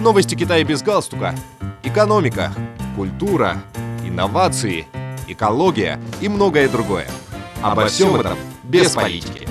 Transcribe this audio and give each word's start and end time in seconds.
Новости 0.00 0.36
Китая 0.36 0.62
без 0.62 0.80
галстука. 0.80 1.34
Экономика, 1.82 2.52
культура, 2.94 3.56
инновации, 4.04 4.86
экология 5.26 6.00
и 6.20 6.28
многое 6.28 6.68
другое. 6.68 7.08
Обо 7.62 7.86
всем 7.86 8.14
этом 8.14 8.38
без 8.62 8.92
политики. 8.92 9.48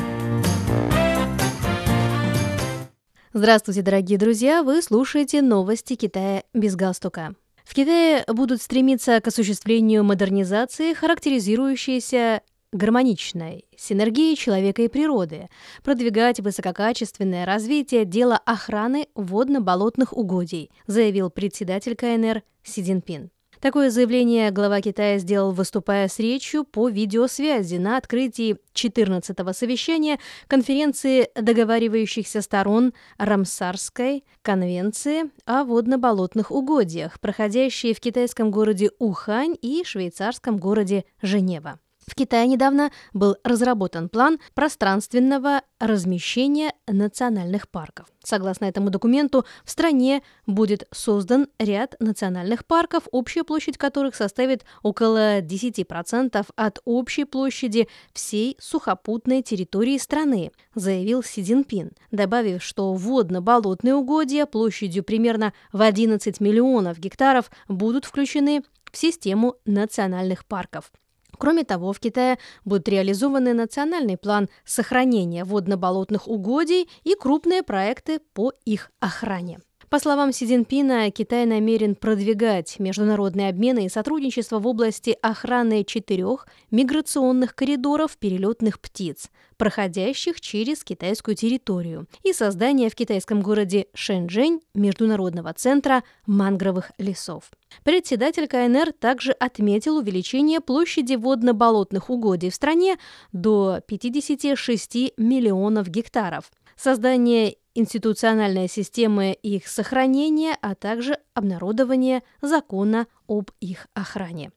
Здравствуйте, 3.34 3.82
дорогие 3.82 4.18
друзья! 4.18 4.64
Вы 4.64 4.82
слушаете 4.82 5.42
новости 5.42 5.96
Китая 5.96 6.44
без 6.54 6.78
галстука. 6.78 7.36
В 7.66 7.74
Китае 7.74 8.24
будут 8.28 8.62
стремиться 8.62 9.20
к 9.20 9.28
осуществлению 9.28 10.06
модернизации, 10.06 10.94
характеризующейся 10.94 12.42
гармоничной 12.72 13.66
синергии 13.78 14.36
человека 14.36 14.82
и 14.82 14.88
природы, 14.88 15.50
продвигать 15.84 16.40
высококачественное 16.40 17.46
развитие 17.46 18.06
дела 18.06 18.38
охраны 18.46 19.08
водно-болотных 19.16 20.14
угодий, 20.14 20.72
заявил 20.86 21.30
председатель 21.30 21.96
КНР 21.96 22.44
Си 22.64 22.84
Цзиньпин. 22.84 23.32
Такое 23.60 23.90
заявление 23.90 24.52
глава 24.52 24.82
Китая 24.82 25.18
сделал, 25.18 25.52
выступая 25.52 26.08
с 26.08 26.20
речью 26.20 26.64
по 26.64 26.90
видеосвязи 26.90 27.78
на 27.78 27.98
открытии 27.98 28.58
14-го 28.76 29.52
совещания 29.52 30.20
конференции 30.48 31.30
договаривающихся 31.36 32.42
сторон 32.42 32.94
Рамсарской 33.18 34.26
конвенции 34.44 35.32
о 35.46 35.64
водно-болотных 35.64 36.52
угодьях, 36.52 37.20
проходящей 37.20 37.96
в 37.96 38.00
китайском 38.00 38.52
городе 38.52 38.92
Ухань 39.00 39.56
и 39.60 39.84
швейцарском 39.84 40.58
городе 40.58 41.06
Женева. 41.24 41.80
В 42.08 42.16
Китае 42.16 42.48
недавно 42.48 42.92
был 43.14 43.36
разработан 43.44 44.08
план 44.08 44.40
пространственного 44.54 45.62
размещения 45.78 46.72
национальных 46.88 47.68
парков. 47.70 48.08
Согласно 48.24 48.66
этому 48.66 48.90
документу, 48.90 49.46
в 49.66 49.70
стране 49.70 50.24
будет 50.46 50.88
создан 50.94 51.48
ряд 51.60 51.96
национальных 52.00 52.66
парков, 52.66 53.04
общая 53.12 53.44
площадь 53.44 53.78
которых 53.78 54.16
составит 54.16 54.64
около 54.84 55.42
10% 55.42 56.46
от 56.56 56.80
общей 56.86 57.26
площади 57.26 57.90
всей 58.14 58.56
сухопутной 58.60 59.42
территории 59.42 59.98
страны, 59.98 60.52
заявил 60.76 61.24
Си 61.24 61.44
Цзиньпин, 61.44 61.92
добавив, 62.12 62.64
что 62.64 62.94
водно-болотные 62.94 63.96
угодья 63.96 64.46
площадью 64.46 65.04
примерно 65.04 65.54
в 65.74 65.82
11 65.82 66.40
миллионов 66.40 67.00
гектаров 67.00 67.52
будут 67.68 68.06
включены 68.06 68.64
в 68.92 68.98
систему 68.98 69.56
национальных 69.66 70.46
парков. 70.46 70.92
Кроме 71.38 71.64
того, 71.64 71.94
в 71.94 72.00
Китае 72.00 72.38
будет 72.66 72.88
реализованы 72.90 73.54
национальный 73.54 74.18
план 74.18 74.50
сохранения 74.66 75.44
водно-болотных 75.44 76.28
угодий 76.28 76.90
и 77.04 77.16
крупные 77.16 77.64
проекты 77.64 78.20
по 78.34 78.54
их 78.66 78.92
охране. 79.00 79.60
По 79.90 80.00
словам 80.00 80.34
Си 80.34 80.46
Цзиньпина, 80.46 81.10
Китай 81.12 81.46
намерен 81.46 81.96
продвигать 81.96 82.78
международные 82.78 83.48
обмены 83.48 83.86
и 83.86 83.90
сотрудничество 83.90 84.60
в 84.60 84.68
области 84.68 85.18
охраны 85.22 85.86
четырех 85.86 86.46
миграционных 86.72 87.56
коридоров 87.56 88.18
перелетных 88.18 88.82
птиц, 88.82 89.30
проходящих 89.56 90.42
через 90.42 90.84
китайскую 90.84 91.36
территорию, 91.36 92.06
и 92.24 92.34
создание 92.34 92.90
в 92.90 92.96
китайском 92.96 93.42
городе 93.42 93.88
Шэньчжэнь 93.94 94.60
международного 94.74 95.54
центра 95.54 96.04
мангровых 96.26 96.92
лесов. 96.98 97.50
Председатель 97.86 98.48
КНР 98.50 98.92
также 98.92 99.32
отметил 99.32 100.00
увеличение 100.00 100.60
площади 100.60 101.16
водно-болотных 101.16 102.10
угодий 102.10 102.50
в 102.50 102.56
стране 102.56 102.98
до 103.32 103.80
56 103.88 105.14
миллионов 105.16 105.88
гектаров, 105.88 106.52
создание 106.78 107.58
институциональной 107.76 108.68
системы 108.68 109.34
их 109.34 109.68
сохранения, 109.68 110.58
а 110.62 110.76
также 110.76 111.20
обнародование 111.34 112.24
закона 112.42 113.08
об 113.28 113.52
их 113.60 113.88
охране. 113.94 114.52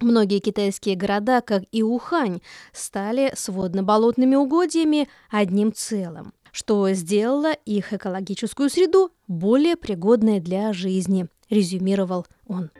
Многие 0.00 0.40
китайские 0.40 0.96
города, 0.96 1.40
как 1.42 1.62
и 1.70 1.82
Ухань, 1.82 2.40
стали 2.72 3.32
с 3.36 3.48
водно-болотными 3.48 4.34
угодьями 4.34 5.08
одним 5.30 5.72
целым, 5.72 6.32
что 6.50 6.90
сделало 6.90 7.52
их 7.52 7.92
экологическую 7.92 8.68
среду 8.68 9.12
более 9.28 9.76
пригодной 9.76 10.40
для 10.40 10.72
жизни, 10.72 11.28
резюмировал 11.50 12.26
он. 12.46 12.70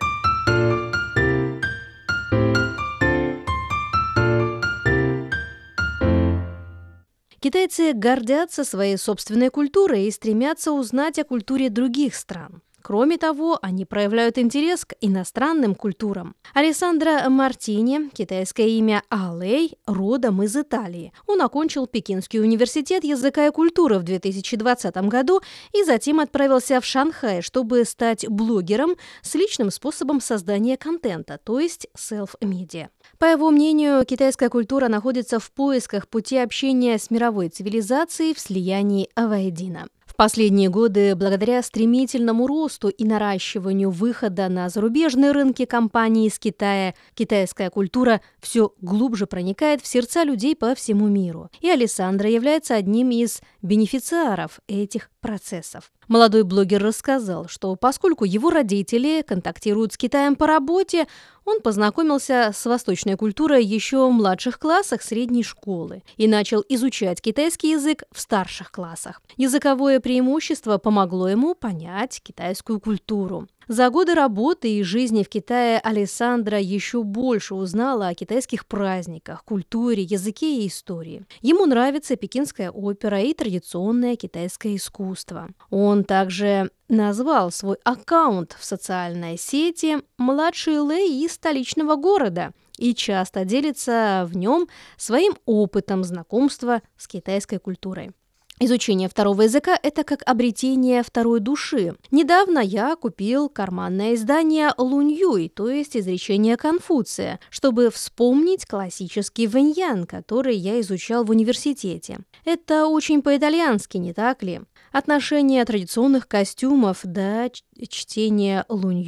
Китайцы 7.42 7.92
гордятся 7.92 8.62
своей 8.62 8.96
собственной 8.96 9.50
культурой 9.50 10.06
и 10.06 10.12
стремятся 10.12 10.70
узнать 10.70 11.18
о 11.18 11.24
культуре 11.24 11.70
других 11.70 12.14
стран. 12.14 12.62
Кроме 12.82 13.16
того, 13.16 13.58
они 13.62 13.84
проявляют 13.84 14.38
интерес 14.38 14.84
к 14.84 14.94
иностранным 15.00 15.76
культурам. 15.76 16.34
Алессандро 16.52 17.28
Мартини, 17.28 18.10
китайское 18.12 18.66
имя 18.66 19.02
Алей, 19.08 19.76
родом 19.86 20.42
из 20.42 20.56
Италии. 20.56 21.12
Он 21.26 21.42
окончил 21.42 21.86
Пекинский 21.86 22.40
университет 22.40 23.04
языка 23.04 23.46
и 23.46 23.50
культуры 23.50 23.98
в 23.98 24.02
2020 24.02 24.96
году 25.08 25.40
и 25.72 25.84
затем 25.84 26.18
отправился 26.18 26.80
в 26.80 26.84
Шанхай, 26.84 27.40
чтобы 27.40 27.84
стать 27.84 28.28
блогером 28.28 28.96
с 29.22 29.34
личным 29.36 29.70
способом 29.70 30.20
создания 30.20 30.76
контента, 30.76 31.38
то 31.42 31.60
есть 31.60 31.86
self-media. 31.96 32.88
По 33.18 33.26
его 33.26 33.50
мнению, 33.50 34.04
китайская 34.04 34.48
культура 34.48 34.88
находится 34.88 35.38
в 35.38 35.52
поисках 35.52 36.08
пути 36.08 36.36
общения 36.36 36.98
с 36.98 37.10
мировой 37.10 37.48
цивилизацией 37.48 38.34
в 38.34 38.40
слиянии 38.40 39.08
воедино. 39.14 39.86
В 40.12 40.14
последние 40.14 40.68
годы, 40.68 41.16
благодаря 41.16 41.62
стремительному 41.62 42.46
росту 42.46 42.88
и 42.88 43.02
наращиванию 43.02 43.90
выхода 43.90 44.50
на 44.50 44.68
зарубежные 44.68 45.32
рынки 45.32 45.64
компаний 45.64 46.26
из 46.26 46.38
Китая, 46.38 46.94
китайская 47.14 47.70
культура 47.70 48.20
все 48.38 48.74
глубже 48.82 49.26
проникает 49.26 49.80
в 49.80 49.86
сердца 49.86 50.24
людей 50.24 50.54
по 50.54 50.74
всему 50.74 51.08
миру. 51.08 51.48
И 51.62 51.70
Александра 51.70 52.28
является 52.28 52.74
одним 52.74 53.10
из 53.10 53.40
бенефициаров 53.62 54.60
этих 54.68 55.08
процессов. 55.22 55.90
Молодой 56.08 56.42
блогер 56.42 56.82
рассказал, 56.82 57.48
что 57.48 57.76
поскольку 57.76 58.24
его 58.24 58.50
родители 58.50 59.22
контактируют 59.22 59.92
с 59.92 59.96
Китаем 59.96 60.34
по 60.34 60.46
работе, 60.46 61.06
он 61.44 61.60
познакомился 61.60 62.50
с 62.54 62.66
восточной 62.66 63.16
культурой 63.16 63.64
еще 63.64 64.08
в 64.08 64.12
младших 64.12 64.58
классах 64.58 65.02
средней 65.02 65.42
школы 65.42 66.02
и 66.16 66.28
начал 66.28 66.64
изучать 66.68 67.20
китайский 67.20 67.70
язык 67.70 68.04
в 68.12 68.20
старших 68.20 68.70
классах. 68.70 69.22
Языковое 69.36 70.00
преимущество 70.00 70.78
помогло 70.78 71.28
ему 71.28 71.54
понять 71.54 72.20
китайскую 72.22 72.80
культуру. 72.80 73.48
За 73.68 73.90
годы 73.90 74.14
работы 74.14 74.78
и 74.78 74.82
жизни 74.82 75.22
в 75.22 75.28
Китае 75.28 75.78
Александра 75.78 76.58
еще 76.58 77.02
больше 77.02 77.54
узнала 77.54 78.08
о 78.08 78.14
китайских 78.14 78.66
праздниках, 78.66 79.44
культуре, 79.44 80.02
языке 80.02 80.58
и 80.58 80.68
истории. 80.68 81.24
Ему 81.40 81.66
нравится 81.66 82.16
пекинская 82.16 82.70
опера 82.70 83.20
и 83.20 83.34
традиционное 83.34 84.16
китайское 84.16 84.76
искусство. 84.76 85.48
Он 85.70 86.04
также 86.04 86.70
назвал 86.88 87.50
свой 87.50 87.76
аккаунт 87.84 88.56
в 88.58 88.64
социальной 88.64 89.38
сети 89.38 89.98
«Младший 90.18 90.78
Лэй 90.78 91.24
из 91.24 91.32
столичного 91.32 91.96
города», 91.96 92.52
и 92.78 92.94
часто 92.94 93.44
делится 93.44 94.26
в 94.28 94.36
нем 94.36 94.68
своим 94.96 95.34
опытом 95.44 96.04
знакомства 96.04 96.82
с 96.96 97.06
китайской 97.06 97.58
культурой. 97.58 98.12
Изучение 98.60 99.08
второго 99.08 99.42
языка– 99.42 99.78
это 99.82 100.04
как 100.04 100.22
обретение 100.24 101.02
второй 101.02 101.40
души. 101.40 101.96
Недавно 102.10 102.60
я 102.60 102.94
купил 102.94 103.48
карманное 103.48 104.14
издание 104.14 104.72
Лунь 104.78 105.12
то 105.54 105.68
есть 105.68 105.96
изречение 105.96 106.56
Конфуция, 106.56 107.40
чтобы 107.50 107.90
вспомнить 107.90 108.66
классический 108.66 109.48
вэньян, 109.48 110.06
который 110.06 110.56
я 110.56 110.80
изучал 110.80 111.24
в 111.24 111.30
университете. 111.30 112.20
Это 112.44 112.86
очень 112.86 113.22
по-итальянски, 113.22 113.96
не 113.96 114.12
так 114.12 114.42
ли? 114.42 114.60
Отношение 114.92 115.64
традиционных 115.64 116.28
костюмов 116.28 117.00
до 117.02 117.50
чтения 117.88 118.64
Лунь 118.68 119.02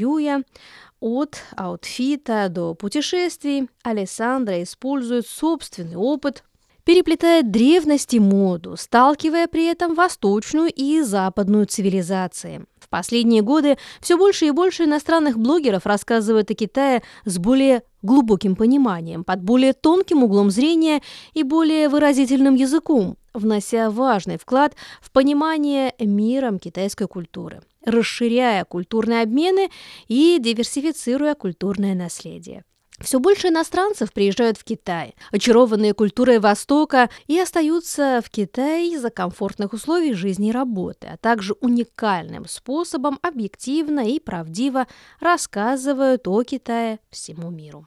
от 1.00 1.36
аутфита 1.54 2.48
до 2.48 2.74
путешествий 2.74 3.68
Александра 3.82 4.62
использует 4.62 5.26
собственный 5.26 5.96
опыт 5.96 6.44
переплетает 6.84 7.50
древность 7.50 8.14
и 8.14 8.20
моду, 8.20 8.76
сталкивая 8.76 9.46
при 9.48 9.66
этом 9.66 9.94
восточную 9.94 10.70
и 10.74 11.00
западную 11.02 11.66
цивилизации. 11.66 12.64
В 12.78 12.88
последние 12.88 13.42
годы 13.42 13.78
все 14.00 14.16
больше 14.16 14.46
и 14.46 14.50
больше 14.50 14.84
иностранных 14.84 15.38
блогеров 15.38 15.86
рассказывают 15.86 16.50
о 16.50 16.54
Китае 16.54 17.02
с 17.24 17.38
более 17.38 17.82
глубоким 18.02 18.54
пониманием, 18.54 19.24
под 19.24 19.42
более 19.42 19.72
тонким 19.72 20.22
углом 20.22 20.50
зрения 20.50 21.02
и 21.32 21.42
более 21.42 21.88
выразительным 21.88 22.54
языком, 22.54 23.16
внося 23.32 23.90
важный 23.90 24.36
вклад 24.36 24.74
в 25.00 25.10
понимание 25.10 25.94
миром 25.98 26.58
китайской 26.58 27.08
культуры, 27.08 27.62
расширяя 27.84 28.64
культурные 28.64 29.22
обмены 29.22 29.70
и 30.06 30.38
диверсифицируя 30.38 31.34
культурное 31.34 31.94
наследие. 31.94 32.64
Все 33.04 33.20
больше 33.20 33.48
иностранцев 33.48 34.12
приезжают 34.14 34.56
в 34.56 34.64
Китай, 34.64 35.14
очарованные 35.30 35.92
культурой 35.92 36.38
Востока, 36.38 37.10
и 37.26 37.38
остаются 37.38 38.22
в 38.24 38.30
Китае 38.30 38.94
из-за 38.94 39.10
комфортных 39.10 39.74
условий 39.74 40.14
жизни 40.14 40.48
и 40.48 40.52
работы, 40.52 41.08
а 41.12 41.18
также 41.18 41.54
уникальным 41.60 42.46
способом 42.48 43.18
объективно 43.20 44.08
и 44.08 44.18
правдиво 44.18 44.86
рассказывают 45.20 46.26
о 46.26 46.42
Китае 46.44 46.98
всему 47.10 47.50
миру. 47.50 47.86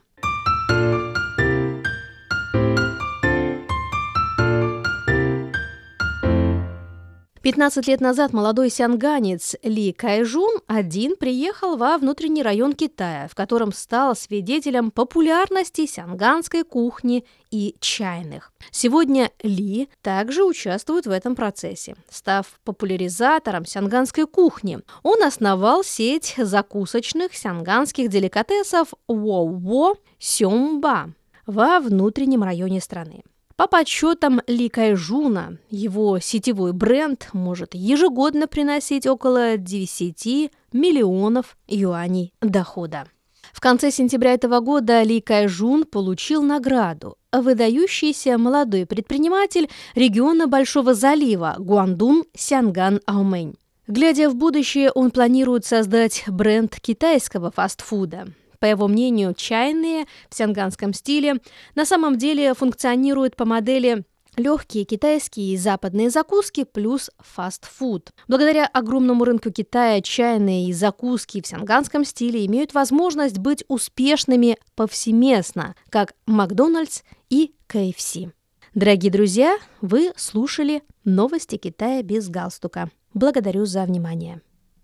15 7.48 7.86
лет 7.86 8.02
назад 8.02 8.34
молодой 8.34 8.68
сянганец 8.68 9.56
Ли 9.62 9.94
Кайжун 9.94 10.58
один 10.66 11.16
приехал 11.16 11.78
во 11.78 11.96
внутренний 11.96 12.42
район 12.42 12.74
Китая, 12.74 13.26
в 13.26 13.34
котором 13.34 13.72
стал 13.72 14.14
свидетелем 14.14 14.90
популярности 14.90 15.86
сянганской 15.86 16.62
кухни 16.62 17.24
и 17.50 17.74
чайных. 17.80 18.52
Сегодня 18.70 19.30
Ли 19.42 19.88
также 20.02 20.44
участвует 20.44 21.06
в 21.06 21.10
этом 21.10 21.34
процессе. 21.34 21.96
Став 22.10 22.44
популяризатором 22.64 23.64
сянганской 23.64 24.26
кухни, 24.26 24.80
он 25.02 25.22
основал 25.22 25.82
сеть 25.82 26.34
закусочных 26.36 27.34
сянганских 27.34 28.10
деликатесов 28.10 28.92
Воу-Во 29.08 29.94
Сёмба 30.18 31.14
во 31.46 31.80
внутреннем 31.80 32.42
районе 32.42 32.82
страны. 32.82 33.22
По 33.58 33.66
подсчетам 33.66 34.40
Ли 34.46 34.68
Кайжуна, 34.68 35.56
его 35.68 36.20
сетевой 36.20 36.72
бренд 36.72 37.30
может 37.32 37.74
ежегодно 37.74 38.46
приносить 38.46 39.04
около 39.04 39.56
10 39.56 40.52
миллионов 40.72 41.56
юаней 41.66 42.32
дохода. 42.40 43.08
В 43.52 43.60
конце 43.60 43.90
сентября 43.90 44.34
этого 44.34 44.60
года 44.60 45.02
Ли 45.02 45.20
Кайжун 45.20 45.82
получил 45.82 46.44
награду 46.44 47.16
«Выдающийся 47.32 48.38
молодой 48.38 48.86
предприниматель 48.86 49.68
региона 49.96 50.46
Большого 50.46 50.94
залива 50.94 51.56
Гуандун 51.58 52.26
Сянган 52.36 53.00
Аумэнь». 53.06 53.56
Глядя 53.88 54.30
в 54.30 54.36
будущее, 54.36 54.92
он 54.92 55.10
планирует 55.10 55.64
создать 55.64 56.22
бренд 56.28 56.78
китайского 56.78 57.50
фастфуда. 57.50 58.28
По 58.58 58.66
его 58.66 58.88
мнению, 58.88 59.34
чайные 59.34 60.06
в 60.28 60.34
сянганском 60.34 60.92
стиле 60.92 61.36
на 61.74 61.84
самом 61.84 62.16
деле 62.18 62.54
функционируют 62.54 63.36
по 63.36 63.44
модели 63.44 64.04
легкие 64.38 64.84
китайские 64.84 65.54
и 65.54 65.56
западные 65.56 66.10
закуски 66.10 66.64
плюс 66.64 67.10
фастфуд. 67.18 68.10
Благодаря 68.28 68.66
огромному 68.66 69.24
рынку 69.24 69.50
Китая 69.50 70.00
чайные 70.00 70.68
и 70.68 70.72
закуски 70.72 71.42
в 71.42 71.46
сянганском 71.46 72.04
стиле 72.04 72.46
имеют 72.46 72.72
возможность 72.72 73.38
быть 73.38 73.64
успешными 73.68 74.56
повсеместно, 74.76 75.74
как 75.90 76.14
Макдональдс 76.26 77.02
и 77.30 77.52
KFC. 77.68 78.32
Дорогие 78.74 79.10
друзья, 79.10 79.58
вы 79.80 80.12
слушали 80.16 80.82
новости 81.04 81.56
Китая 81.56 82.02
без 82.02 82.28
галстука. 82.28 82.90
Благодарю 83.14 83.64
за 83.64 83.82
внимание. 83.84 84.40